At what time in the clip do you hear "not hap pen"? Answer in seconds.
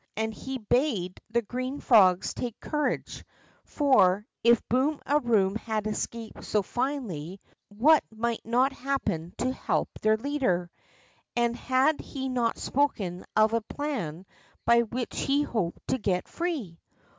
8.43-9.31